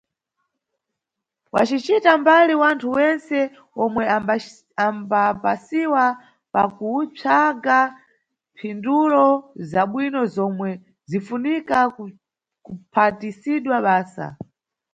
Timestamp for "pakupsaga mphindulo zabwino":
6.53-10.21